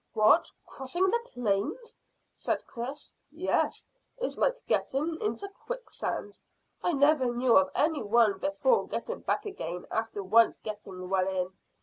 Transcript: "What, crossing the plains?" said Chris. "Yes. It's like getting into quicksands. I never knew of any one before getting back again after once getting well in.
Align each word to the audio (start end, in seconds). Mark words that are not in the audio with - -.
"What, 0.13 0.49
crossing 0.65 1.03
the 1.11 1.19
plains?" 1.25 1.95
said 2.33 2.65
Chris. 2.65 3.15
"Yes. 3.29 3.85
It's 4.17 4.35
like 4.35 4.57
getting 4.65 5.21
into 5.21 5.47
quicksands. 5.67 6.41
I 6.81 6.91
never 6.93 7.27
knew 7.35 7.55
of 7.55 7.69
any 7.75 8.01
one 8.01 8.39
before 8.39 8.87
getting 8.87 9.19
back 9.19 9.45
again 9.45 9.85
after 9.91 10.23
once 10.23 10.57
getting 10.57 11.07
well 11.07 11.27
in. 11.27 11.53